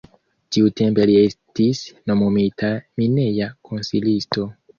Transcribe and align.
Tiutempe 0.55 1.03
li 1.09 1.17
estis 1.23 1.81
nomumita 2.13 2.73
mineja 3.03 3.51
konsilisto. 3.71 4.49